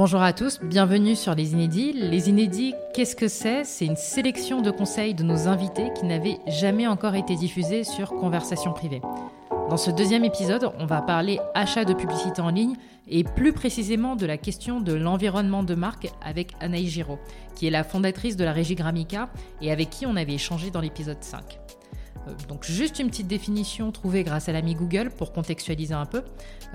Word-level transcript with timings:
Bonjour 0.00 0.22
à 0.22 0.32
tous, 0.32 0.60
bienvenue 0.62 1.14
sur 1.14 1.34
Les 1.34 1.52
Inédits. 1.52 1.92
Les 1.92 2.30
Inédits, 2.30 2.72
qu'est-ce 2.94 3.14
que 3.14 3.28
c'est? 3.28 3.64
C'est 3.64 3.84
une 3.84 3.96
sélection 3.96 4.62
de 4.62 4.70
conseils 4.70 5.12
de 5.12 5.22
nos 5.22 5.46
invités 5.46 5.92
qui 5.94 6.06
n'avaient 6.06 6.38
jamais 6.46 6.86
encore 6.86 7.16
été 7.16 7.36
diffusés 7.36 7.84
sur 7.84 8.08
Conversation 8.08 8.72
privée. 8.72 9.02
Dans 9.68 9.76
ce 9.76 9.90
deuxième 9.90 10.24
épisode, 10.24 10.72
on 10.78 10.86
va 10.86 11.02
parler 11.02 11.38
achat 11.54 11.84
de 11.84 11.92
publicité 11.92 12.40
en 12.40 12.48
ligne 12.48 12.76
et 13.08 13.24
plus 13.24 13.52
précisément 13.52 14.16
de 14.16 14.24
la 14.24 14.38
question 14.38 14.80
de 14.80 14.94
l'environnement 14.94 15.64
de 15.64 15.74
marque 15.74 16.08
avec 16.24 16.52
Anaïs 16.60 16.88
Giraud, 16.88 17.18
qui 17.54 17.66
est 17.66 17.70
la 17.70 17.84
fondatrice 17.84 18.38
de 18.38 18.44
la 18.44 18.52
régie 18.52 18.76
Gramica 18.76 19.28
et 19.60 19.70
avec 19.70 19.90
qui 19.90 20.06
on 20.06 20.16
avait 20.16 20.32
échangé 20.32 20.70
dans 20.70 20.80
l'épisode 20.80 21.22
5. 21.22 21.42
Euh, 22.26 22.34
donc 22.48 22.64
juste 22.64 22.98
une 22.98 23.08
petite 23.08 23.26
définition 23.26 23.90
trouvée 23.92 24.24
grâce 24.24 24.48
à 24.48 24.52
l'ami 24.52 24.74
Google 24.74 25.10
pour 25.10 25.32
contextualiser 25.32 25.94
un 25.94 26.06
peu 26.06 26.22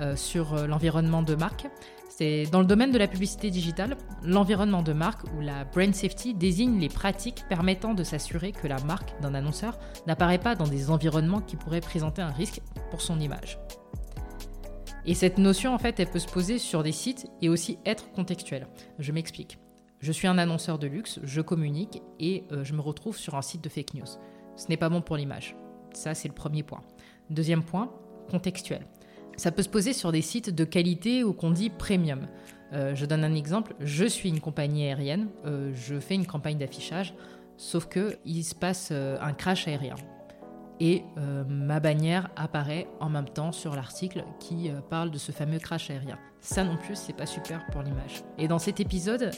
euh, 0.00 0.16
sur 0.16 0.54
euh, 0.54 0.66
l'environnement 0.66 1.22
de 1.22 1.34
marque. 1.34 1.66
C'est 2.08 2.44
dans 2.50 2.60
le 2.60 2.66
domaine 2.66 2.92
de 2.92 2.98
la 2.98 3.08
publicité 3.08 3.50
digitale, 3.50 3.98
l'environnement 4.22 4.82
de 4.82 4.94
marque 4.94 5.24
ou 5.36 5.42
la 5.42 5.64
brand 5.64 5.94
safety 5.94 6.32
désigne 6.32 6.78
les 6.80 6.88
pratiques 6.88 7.44
permettant 7.48 7.92
de 7.92 8.04
s'assurer 8.04 8.52
que 8.52 8.66
la 8.66 8.78
marque 8.84 9.20
d'un 9.20 9.34
annonceur 9.34 9.78
n'apparaît 10.06 10.38
pas 10.38 10.54
dans 10.54 10.66
des 10.66 10.90
environnements 10.90 11.42
qui 11.42 11.56
pourraient 11.56 11.82
présenter 11.82 12.22
un 12.22 12.30
risque 12.30 12.62
pour 12.90 13.02
son 13.02 13.20
image. 13.20 13.58
Et 15.04 15.14
cette 15.14 15.36
notion, 15.36 15.74
en 15.74 15.78
fait, 15.78 16.00
elle 16.00 16.10
peut 16.10 16.18
se 16.18 16.26
poser 16.26 16.58
sur 16.58 16.82
des 16.82 16.90
sites 16.90 17.26
et 17.42 17.50
aussi 17.50 17.78
être 17.84 18.10
contextuelle. 18.12 18.66
Je 18.98 19.12
m'explique. 19.12 19.58
Je 20.00 20.10
suis 20.10 20.26
un 20.26 20.38
annonceur 20.38 20.78
de 20.78 20.86
luxe, 20.86 21.20
je 21.22 21.42
communique 21.42 22.02
et 22.18 22.44
je 22.50 22.72
me 22.72 22.80
retrouve 22.80 23.16
sur 23.16 23.34
un 23.34 23.42
site 23.42 23.62
de 23.62 23.68
fake 23.68 23.94
news. 23.94 24.06
Ce 24.56 24.68
n'est 24.68 24.76
pas 24.76 24.88
bon 24.88 25.00
pour 25.00 25.16
l'image. 25.16 25.56
Ça, 25.92 26.14
c'est 26.14 26.28
le 26.28 26.34
premier 26.34 26.62
point. 26.62 26.82
Deuxième 27.30 27.62
point, 27.62 27.90
contextuel. 28.30 28.82
Ça 29.36 29.52
peut 29.52 29.62
se 29.62 29.68
poser 29.68 29.92
sur 29.92 30.12
des 30.12 30.22
sites 30.22 30.54
de 30.54 30.64
qualité 30.64 31.22
ou 31.22 31.32
qu'on 31.32 31.50
dit 31.50 31.70
premium. 31.70 32.26
Euh, 32.72 32.94
je 32.94 33.04
donne 33.06 33.22
un 33.22 33.34
exemple. 33.34 33.74
Je 33.80 34.04
suis 34.04 34.28
une 34.28 34.40
compagnie 34.40 34.84
aérienne. 34.84 35.28
Euh, 35.44 35.72
je 35.74 36.00
fais 36.00 36.14
une 36.14 36.26
campagne 36.26 36.58
d'affichage. 36.58 37.14
Sauf 37.58 37.86
que 37.86 38.18
il 38.24 38.44
se 38.44 38.54
passe 38.54 38.90
euh, 38.92 39.18
un 39.20 39.32
crash 39.32 39.68
aérien. 39.68 39.94
Et 40.78 41.04
ma 41.48 41.80
bannière 41.80 42.28
apparaît 42.36 42.86
en 43.00 43.08
même 43.08 43.30
temps 43.30 43.50
sur 43.50 43.74
l'article 43.74 44.24
qui 44.38 44.70
parle 44.90 45.10
de 45.10 45.16
ce 45.16 45.32
fameux 45.32 45.58
crash 45.58 45.88
aérien. 45.88 46.18
Ça 46.42 46.64
non 46.64 46.76
plus, 46.76 46.96
c'est 46.96 47.14
pas 47.14 47.24
super 47.24 47.64
pour 47.72 47.80
l'image. 47.80 48.22
Et 48.36 48.46
dans 48.46 48.58
cet 48.58 48.78
épisode, 48.78 49.30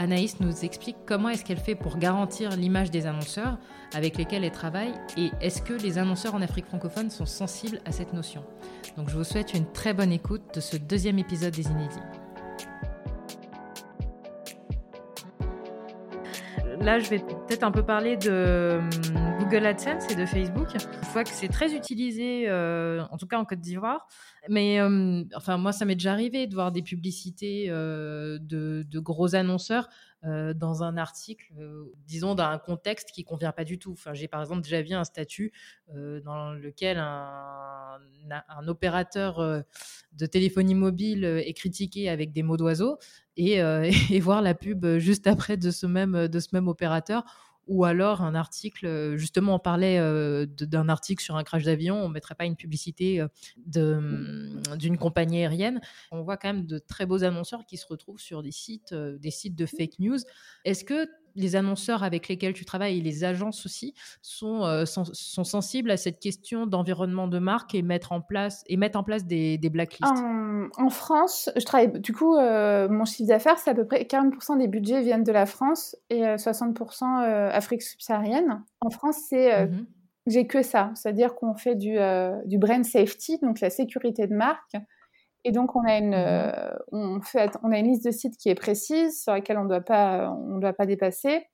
Anaïs 0.00 0.40
nous 0.40 0.64
explique 0.64 0.96
comment 1.04 1.28
est-ce 1.28 1.44
qu'elle 1.44 1.58
fait 1.58 1.74
pour 1.74 1.98
garantir 1.98 2.56
l'image 2.56 2.90
des 2.90 3.06
annonceurs 3.06 3.58
avec 3.94 4.16
lesquels 4.16 4.44
elle 4.44 4.50
travaille 4.50 4.94
et 5.18 5.30
est-ce 5.42 5.60
que 5.60 5.74
les 5.74 5.98
annonceurs 5.98 6.34
en 6.34 6.40
Afrique 6.40 6.64
francophone 6.64 7.10
sont 7.10 7.26
sensibles 7.26 7.82
à 7.84 7.92
cette 7.92 8.14
notion. 8.14 8.42
Donc 8.96 9.10
je 9.10 9.16
vous 9.18 9.24
souhaite 9.24 9.52
une 9.52 9.70
très 9.70 9.92
bonne 9.92 10.10
écoute 10.10 10.40
de 10.54 10.60
ce 10.60 10.78
deuxième 10.78 11.18
épisode 11.18 11.52
des 11.52 11.66
Inédits. 11.66 11.98
Là, 16.80 16.98
je 16.98 17.10
vais 17.10 17.18
peut-être 17.18 17.62
un 17.62 17.70
peu 17.70 17.82
parler 17.82 18.16
de 18.16 18.78
hum, 18.78 19.29
Google 19.40 19.64
AdSense 19.64 20.10
et 20.10 20.14
de 20.14 20.26
Facebook. 20.26 20.68
Je 20.76 21.08
vois 21.12 21.24
que 21.24 21.30
c'est 21.30 21.48
très 21.48 21.74
utilisé, 21.74 22.44
euh, 22.48 23.02
en 23.10 23.16
tout 23.16 23.26
cas 23.26 23.38
en 23.38 23.46
Côte 23.46 23.60
d'Ivoire. 23.60 24.06
Mais 24.50 24.82
hum, 24.82 25.26
enfin, 25.34 25.56
moi, 25.56 25.72
ça 25.72 25.86
m'est 25.86 25.94
déjà 25.94 26.12
arrivé 26.12 26.46
de 26.46 26.54
voir 26.54 26.72
des 26.72 26.82
publicités 26.82 27.66
euh, 27.68 28.38
de, 28.38 28.84
gros 28.98 29.34
annonceurs 29.34 29.88
euh, 30.24 30.52
dans 30.52 30.82
un 30.82 30.98
article, 30.98 31.54
disons, 32.06 32.34
dans 32.34 32.44
un 32.44 32.58
contexte 32.58 33.12
qui 33.12 33.24
convient 33.24 33.52
pas 33.52 33.64
du 33.64 33.78
tout. 33.78 33.92
Enfin, 33.92 34.12
j'ai 34.12 34.28
par 34.28 34.42
exemple 34.42 34.60
déjà 34.60 34.82
vu 34.82 34.92
un 34.92 35.04
statut 35.04 35.52
dans 35.88 36.52
lequel 36.52 36.98
un, 36.98 37.98
opérateur 38.66 39.64
de 40.12 40.26
téléphonie 40.26 40.74
mobile 40.74 41.24
est 41.24 41.54
critiqué 41.54 42.10
avec 42.10 42.32
des 42.32 42.42
mots 42.42 42.58
d'oiseau 42.58 42.98
et, 43.38 43.62
voir 44.20 44.42
la 44.42 44.54
pub 44.54 44.86
juste 44.98 45.26
après 45.26 45.56
de 45.56 45.70
ce 45.70 45.86
même 45.86 46.68
opérateur 46.68 47.24
ou 47.70 47.84
alors 47.84 48.20
un 48.20 48.34
article, 48.34 49.14
justement, 49.16 49.54
on 49.54 49.58
parlait 49.60 49.98
d'un 50.48 50.88
article 50.88 51.22
sur 51.22 51.36
un 51.36 51.44
crash 51.44 51.62
d'avion, 51.62 51.96
on 52.04 52.08
ne 52.08 52.12
mettrait 52.12 52.34
pas 52.34 52.44
une 52.44 52.56
publicité 52.56 53.22
mmh, 53.22 54.76
d'une 54.76 54.98
compagnie 54.98 55.38
aérienne. 55.38 55.80
On 56.10 56.22
voit 56.22 56.36
quand 56.36 56.48
même 56.48 56.66
de 56.66 56.78
très 56.78 57.06
beaux 57.06 57.22
annonceurs 57.22 57.64
qui 57.66 57.76
se 57.76 57.86
retrouvent 57.86 58.18
sur 58.20 58.42
des 58.42 58.50
sites, 58.50 58.92
des 58.92 59.30
sites 59.30 59.54
de 59.54 59.66
fake 59.66 60.00
news. 60.00 60.18
Est-ce 60.64 60.84
que 60.84 61.06
les 61.34 61.56
annonceurs 61.56 62.02
avec 62.02 62.28
lesquels 62.28 62.52
tu 62.52 62.64
travailles 62.64 62.98
et 62.98 63.02
les 63.02 63.24
agences 63.24 63.64
aussi 63.66 63.94
sont, 64.22 64.64
euh, 64.64 64.84
sont, 64.84 65.44
sensibles 65.44 65.90
à 65.90 65.96
cette 65.96 66.20
question 66.20 66.66
d'environnement 66.66 67.28
de 67.28 67.38
marque 67.38 67.74
et 67.74 67.82
mettre 67.82 68.12
en 68.12 68.20
place, 68.20 68.64
et 68.66 68.76
mettre 68.76 68.98
en 68.98 69.04
place 69.04 69.24
des, 69.24 69.58
des 69.58 69.70
blacklists 69.70 70.12
en, 70.76 70.90
France, 70.90 71.50
je 71.56 71.64
travaille, 71.64 72.00
du 72.00 72.12
coup, 72.12 72.36
euh, 72.36 72.88
mon 72.88 73.04
chiffre 73.04 73.28
d'affaires, 73.28 73.58
c'est 73.58 73.70
à 73.70 73.74
peu 73.74 73.86
près 73.86 74.02
40% 74.02 74.58
des 74.58 74.68
budgets 74.68 75.00
viennent 75.00 75.24
de 75.24 75.32
la 75.32 75.46
France 75.46 75.96
et 76.10 76.22
60% 76.22 77.22
euh, 77.22 77.50
Afrique 77.50 77.82
subsaharienne. 77.82 78.62
En 78.80 78.90
France, 78.90 79.16
c'est. 79.28 79.66
Mmh 79.66 79.86
j'ai 80.26 80.46
que 80.46 80.62
ça, 80.62 80.92
c'est-à-dire 80.94 81.34
qu'on 81.34 81.54
fait 81.54 81.74
du, 81.74 81.96
du 82.44 82.58
brand 82.58 82.84
safety, 82.84 83.38
donc 83.38 83.58
la 83.58 83.70
sécurité 83.70 84.26
de 84.26 84.34
marque, 84.34 84.76
et 85.44 85.52
donc, 85.52 85.74
on 85.74 85.84
a 85.84 85.96
une, 85.96 86.14
euh, 86.14 86.70
on 86.92 87.20
fait, 87.22 87.50
on 87.62 87.72
a 87.72 87.78
une 87.78 87.86
liste 87.86 88.04
de 88.04 88.10
sites 88.10 88.36
qui 88.36 88.50
est 88.50 88.54
précise, 88.54 89.22
sur 89.22 89.32
laquelle 89.32 89.58
on 89.58 89.64
ne 89.64 89.68
doit 89.68 90.72
pas, 90.72 90.86
dépasser. 90.86 91.46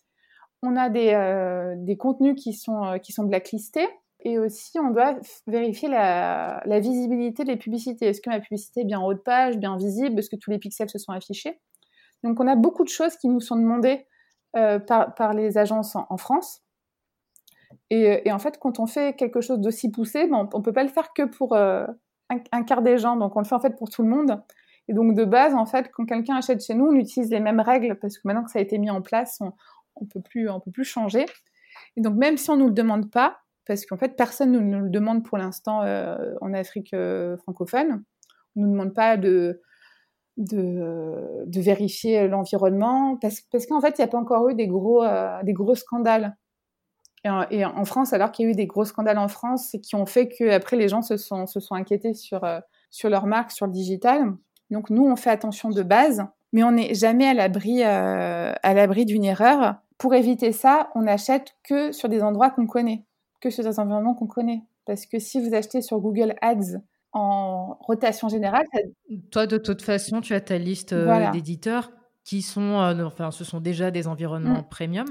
On 0.62 0.76
a 0.76 0.88
des, 0.88 1.12
euh, 1.12 1.74
des 1.78 1.96
contenus 1.96 2.34
qui 2.36 2.52
sont, 2.52 2.84
euh, 2.84 2.98
qui 2.98 3.12
sont 3.12 3.24
blacklistés. 3.24 3.86
Et 4.20 4.38
aussi, 4.38 4.78
on 4.80 4.90
doit 4.90 5.16
vérifier 5.46 5.88
la, 5.88 6.62
visibilité 6.80 7.44
des 7.44 7.56
publicités. 7.56 8.06
Est-ce 8.06 8.20
que 8.20 8.30
ma 8.30 8.40
publicité 8.40 8.80
est 8.80 8.84
bien 8.84 8.98
en 8.98 9.06
haut 9.06 9.14
de 9.14 9.20
page, 9.20 9.56
bien 9.58 9.76
visible? 9.76 10.18
Est-ce 10.18 10.30
que 10.30 10.36
tous 10.36 10.50
les 10.50 10.58
pixels 10.58 10.90
se 10.90 10.98
sont 10.98 11.12
affichés? 11.12 11.60
Donc, 12.24 12.40
on 12.40 12.48
a 12.48 12.56
beaucoup 12.56 12.82
de 12.82 12.88
choses 12.88 13.16
qui 13.16 13.28
nous 13.28 13.40
sont 13.40 13.56
demandées 13.56 14.06
par, 14.52 15.14
par, 15.14 15.34
les 15.34 15.58
agences 15.58 15.94
en, 15.96 16.16
France. 16.16 16.62
Et, 17.90 18.26
et, 18.26 18.32
en 18.32 18.38
fait, 18.38 18.58
quand 18.58 18.80
on 18.80 18.86
fait 18.86 19.14
quelque 19.14 19.42
chose 19.42 19.60
d'aussi 19.60 19.90
poussé, 19.90 20.26
ben, 20.26 20.48
on 20.52 20.58
ne 20.58 20.64
peut 20.64 20.72
pas 20.72 20.82
le 20.82 20.88
faire 20.88 21.12
que 21.12 21.24
pour, 21.24 21.54
un, 22.30 22.62
quart 22.64 22.82
des 22.82 22.98
gens, 22.98 23.16
donc 23.16 23.36
on 23.36 23.40
le 23.40 23.44
fait 23.44 23.54
en 23.54 23.60
fait 23.60 23.76
pour 23.76 23.90
tout 23.90 24.02
le 24.02 24.08
monde. 24.08 24.42
Et 24.88 24.94
donc 24.94 25.14
de 25.14 25.24
base, 25.24 25.54
en 25.54 25.66
fait, 25.66 25.90
quand 25.92 26.06
quelqu'un 26.06 26.36
achète 26.36 26.64
chez 26.64 26.74
nous, 26.74 26.86
on 26.86 26.94
utilise 26.94 27.30
les 27.30 27.40
mêmes 27.40 27.60
règles 27.60 27.98
parce 27.98 28.18
que 28.18 28.22
maintenant 28.24 28.44
que 28.44 28.50
ça 28.50 28.60
a 28.60 28.62
été 28.62 28.78
mis 28.78 28.90
en 28.90 29.02
place, 29.02 29.38
on, 29.40 29.52
on 29.96 30.06
peut 30.06 30.20
plus, 30.20 30.48
peut 30.64 30.70
plus 30.70 30.84
changer. 30.84 31.26
Et 31.96 32.00
donc 32.00 32.14
même 32.16 32.36
si 32.36 32.50
on 32.50 32.56
nous 32.56 32.68
le 32.68 32.72
demande 32.72 33.10
pas, 33.10 33.38
parce 33.66 33.84
qu'en 33.84 33.96
fait 33.96 34.16
personne 34.16 34.52
ne 34.52 34.60
nous 34.60 34.84
le 34.84 34.90
demande 34.90 35.24
pour 35.24 35.38
l'instant 35.38 35.82
euh, 35.82 36.34
en 36.40 36.54
Afrique 36.54 36.94
euh, 36.94 37.36
francophone, 37.38 38.04
on 38.54 38.60
nous 38.60 38.70
demande 38.70 38.94
pas 38.94 39.16
de 39.16 39.60
de, 40.36 41.44
de 41.46 41.60
vérifier 41.60 42.28
l'environnement 42.28 43.16
parce, 43.16 43.40
parce 43.50 43.66
qu'en 43.66 43.80
fait 43.80 43.98
il 43.98 44.02
n'y 44.02 44.04
a 44.04 44.08
pas 44.08 44.18
encore 44.18 44.48
eu 44.50 44.54
des 44.54 44.68
gros 44.68 45.02
euh, 45.02 45.42
des 45.42 45.54
gros 45.54 45.74
scandales 45.74 46.36
et 47.50 47.64
en, 47.64 47.84
France, 47.84 48.12
alors 48.12 48.30
qu'il 48.30 48.46
y 48.46 48.48
a 48.48 48.52
eu 48.52 48.54
des 48.54 48.66
gros 48.66 48.84
scandales 48.84 49.18
en 49.18 49.28
France 49.28 49.76
qui 49.82 49.96
ont 49.96 50.06
fait 50.06 50.28
qu'après 50.28 50.76
les 50.76 50.88
gens 50.88 51.02
se 51.02 51.16
sont, 51.16 51.46
se 51.46 51.60
sont 51.60 51.74
inquiétés 51.74 52.14
sur, 52.14 52.44
euh, 52.44 52.60
sur 52.90 53.10
leur 53.10 53.26
marque, 53.26 53.50
sur 53.50 53.66
le 53.66 53.72
digital. 53.72 54.32
Donc 54.70 54.90
nous, 54.90 55.04
on 55.04 55.16
fait 55.16 55.30
attention 55.30 55.70
de 55.70 55.82
base, 55.82 56.24
mais 56.52 56.62
on 56.62 56.72
n'est 56.72 56.94
jamais 56.94 57.26
à 57.26 57.34
l'abri 57.34 57.82
euh, 57.82 58.52
à 58.62 58.74
l'abri 58.74 59.04
d'une 59.04 59.24
erreur. 59.24 59.76
Pour 59.98 60.14
éviter 60.14 60.52
ça, 60.52 60.90
on 60.94 61.02
n'achète 61.02 61.56
que 61.64 61.90
sur 61.90 62.08
des 62.08 62.22
endroits 62.22 62.50
qu'on 62.50 62.66
connaît, 62.66 63.04
que 63.40 63.50
sur 63.50 63.64
des 63.64 63.80
environnements 63.80 64.14
qu'on 64.14 64.26
connaît. 64.26 64.62
Parce 64.84 65.06
que 65.06 65.18
si 65.18 65.40
vous 65.40 65.54
achetez 65.54 65.82
sur 65.82 65.98
Google 65.98 66.34
Ads 66.42 66.78
en 67.12 67.76
rotation 67.80 68.28
générale, 68.28 68.66
toi 69.32 69.46
de 69.46 69.58
toute 69.58 69.82
façon, 69.82 70.20
tu 70.20 70.34
as 70.34 70.40
ta 70.40 70.58
liste 70.58 70.92
euh, 70.92 71.30
d'éditeurs 71.32 71.90
qui 72.24 72.42
sont, 72.42 72.74
enfin, 73.04 73.30
ce 73.30 73.44
sont 73.44 73.60
déjà 73.60 73.90
des 73.90 74.06
environnements 74.06 74.60
mmh. 74.60 74.68
premium. 74.68 75.06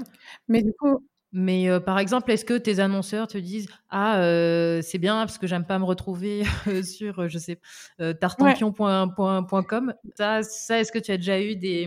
Mais 0.48 0.62
du 0.62 0.72
coup, 0.74 1.02
mais 1.38 1.68
euh, 1.68 1.80
par 1.80 1.98
exemple, 1.98 2.32
est-ce 2.32 2.46
que 2.46 2.54
tes 2.54 2.80
annonceurs 2.80 3.26
te 3.26 3.36
disent 3.36 3.68
ah 3.90 4.20
euh, 4.20 4.80
c'est 4.82 4.96
bien 4.96 5.18
parce 5.18 5.36
que 5.36 5.46
j'aime 5.46 5.66
pas 5.66 5.78
me 5.78 5.84
retrouver 5.84 6.44
sur 6.82 7.28
je 7.28 7.36
sais 7.36 7.60
tartampion.com 7.98 9.92
ça, 10.16 10.42
ça 10.42 10.80
est-ce 10.80 10.90
que 10.90 10.98
tu 10.98 11.12
as 11.12 11.18
déjà 11.18 11.38
eu 11.38 11.54
des 11.54 11.86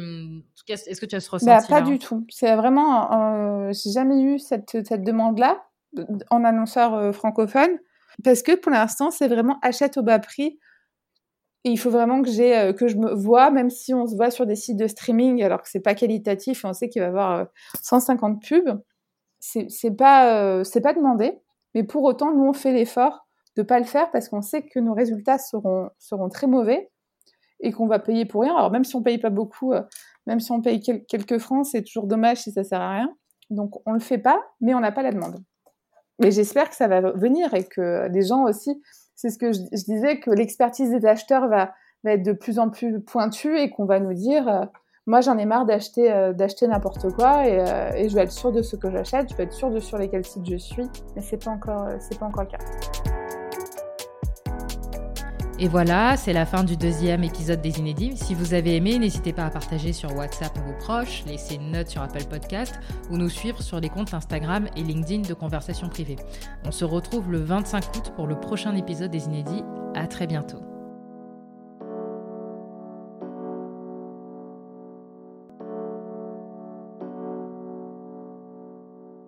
est-ce 0.67 1.01
que 1.01 1.07
tu 1.07 1.15
as 1.15 1.19
ce 1.19 1.31
bah, 1.31 1.57
ressenti 1.57 1.67
Pas 1.67 1.81
du 1.81 1.97
tout. 1.97 2.27
C'est 2.29 2.55
vraiment 2.55 3.11
euh, 3.11 3.71
j'ai 3.71 3.91
jamais 3.91 4.21
eu 4.21 4.37
cette, 4.37 4.85
cette 4.87 5.03
demande 5.03 5.39
là 5.39 5.63
en 6.29 6.43
annonceur 6.43 7.15
francophone 7.15 7.79
parce 8.23 8.43
que 8.43 8.55
pour 8.55 8.71
l'instant 8.71 9.09
c'est 9.09 9.27
vraiment 9.27 9.57
achète 9.63 9.97
au 9.97 10.03
bas 10.03 10.19
prix. 10.19 10.59
Et 11.63 11.71
il 11.71 11.77
faut 11.77 11.89
vraiment 11.89 12.21
que 12.21 12.29
j'ai 12.29 12.71
que 12.77 12.87
je 12.87 12.97
me 12.97 13.15
vois, 13.15 13.49
même 13.49 13.71
si 13.71 13.95
on 13.95 14.05
se 14.05 14.15
voit 14.15 14.29
sur 14.29 14.45
des 14.45 14.55
sites 14.55 14.77
de 14.77 14.87
streaming, 14.87 15.43
alors 15.43 15.61
que 15.61 15.67
c'est 15.69 15.81
pas 15.81 15.95
qualitatif, 15.95 16.63
et 16.63 16.67
on 16.67 16.73
sait 16.73 16.87
qu'il 16.87 17.01
va 17.01 17.07
y 17.07 17.09
avoir 17.09 17.47
150 17.81 18.41
pubs 18.47 18.79
c'est 19.39 19.95
pas 19.95 20.33
euh, 20.33 20.63
c'est 20.63 20.81
pas 20.81 20.93
demandé, 20.93 21.39
mais 21.73 21.83
pour 21.83 22.03
autant 22.03 22.33
nous 22.33 22.45
on 22.45 22.53
fait 22.53 22.71
l'effort 22.71 23.27
de 23.55 23.63
pas 23.63 23.79
le 23.79 23.85
faire 23.85 24.11
parce 24.11 24.29
qu'on 24.29 24.41
sait 24.41 24.63
que 24.63 24.79
nos 24.79 24.93
résultats 24.93 25.37
seront 25.37 25.89
seront 25.97 26.29
très 26.29 26.47
mauvais 26.47 26.91
et 27.61 27.71
qu'on 27.71 27.87
va 27.87 27.99
payer 27.99 28.25
pour 28.25 28.41
rien. 28.41 28.55
Alors 28.55 28.71
même 28.71 28.83
si 28.83 28.95
on 28.95 29.03
paye 29.03 29.17
pas 29.17 29.29
beaucoup, 29.29 29.73
euh, 29.73 29.81
même 30.27 30.39
si 30.39 30.51
on 30.51 30.61
paye 30.61 30.81
quelques 30.81 31.37
francs, 31.39 31.65
c'est 31.65 31.83
toujours 31.83 32.07
dommage 32.07 32.37
si 32.41 32.51
ça 32.51 32.63
sert 32.63 32.81
à 32.81 32.91
rien. 32.91 33.13
Donc 33.49 33.81
on 33.85 33.93
le 33.93 33.99
fait 33.99 34.17
pas, 34.17 34.41
mais 34.61 34.73
on 34.73 34.79
n'a 34.79 34.91
pas 34.91 35.03
la 35.03 35.11
demande. 35.11 35.37
Mais 36.19 36.31
j'espère 36.31 36.69
que 36.69 36.75
ça 36.75 36.87
va 36.87 37.01
venir 37.11 37.53
et 37.53 37.63
que 37.63 38.07
les 38.11 38.23
gens 38.23 38.43
aussi, 38.43 38.81
c'est 39.15 39.29
ce 39.29 39.37
que 39.37 39.53
je, 39.53 39.61
disais, 39.71 40.19
que 40.19 40.31
l'expertise 40.31 40.91
des 40.91 41.05
acheteurs 41.05 41.47
va 41.47 41.73
va 42.03 42.13
être 42.13 42.23
de 42.23 42.31
plus 42.31 42.59
en 42.59 42.69
plus 42.69 43.01
pointue 43.01 43.57
et 43.57 43.71
qu'on 43.71 43.83
va 43.83 43.99
nous 43.99 44.13
dire 44.13 44.69
moi 45.07 45.21
j'en 45.21 45.37
ai 45.37 45.45
marre 45.45 45.65
d'acheter 45.65 46.09
d'acheter 46.35 46.67
n'importe 46.67 47.11
quoi 47.13 47.47
et, 47.47 47.57
et, 47.95 48.09
je 48.09 48.15
vais 48.15 48.23
être 48.23 48.31
sûre 48.31 48.51
de 48.51 48.61
ce 48.61 48.75
que 48.75 48.91
j'achète, 48.91 49.29
je 49.31 49.35
vais 49.35 49.43
être 49.43 49.53
sûre 49.53 49.71
de 49.71 49.79
sur 49.79 49.97
lesquels 49.97 50.25
sites 50.25 50.49
je 50.49 50.57
suis, 50.57 50.87
mais 51.15 51.21
c'est 51.21 51.43
pas 51.43 51.51
encore 51.51 51.87
c'est 51.99 52.19
pas 52.19 52.25
encore 52.25 52.43
le 52.43 52.49
cas. 52.49 52.57
Et 55.61 55.67
voilà, 55.67 56.15
c'est 56.15 56.31
la 56.31 56.45
fin 56.45 56.63
du 56.63 56.77
deuxième 56.77 57.21
épisode 57.21 57.61
des 57.61 57.79
Inédits. 57.79 58.15
Si 58.15 58.33
vous 58.33 58.53
avez 58.53 58.77
aimé, 58.77 58.97
n'hésitez 58.97 59.33
pas 59.33 59.43
à 59.43 59.49
partager 59.49 59.91
sur 59.91 60.15
WhatsApp 60.15 60.57
à 60.57 60.61
vos 60.61 60.77
proches, 60.79 61.25
laisser 61.25 61.55
une 61.55 61.71
note 61.71 61.89
sur 61.89 62.01
Apple 62.01 62.23
Podcast 62.29 62.79
ou 63.11 63.17
nous 63.17 63.27
suivre 63.27 63.61
sur 63.61 63.81
les 63.81 63.89
comptes 63.89 64.13
Instagram 64.13 64.69
et 64.77 64.83
LinkedIn 64.83 65.27
de 65.27 65.33
Conversation 65.33 65.89
Privée. 65.89 66.15
On 66.65 66.71
se 66.71 66.85
retrouve 66.85 67.29
le 67.29 67.39
25 67.39 67.83
août 67.97 68.13
pour 68.15 68.25
le 68.25 68.39
prochain 68.39 68.73
épisode 68.77 69.11
des 69.11 69.25
Inédits. 69.25 69.65
À 69.95 70.07
très 70.07 70.27
bientôt. 70.27 70.68